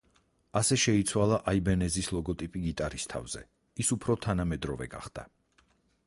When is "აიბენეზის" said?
1.51-2.07